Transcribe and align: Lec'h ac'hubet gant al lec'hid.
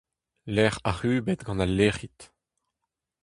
Lec'h 0.55 0.79
ac'hubet 0.91 1.41
gant 1.45 1.63
al 1.65 1.73
lec'hid. 1.77 2.19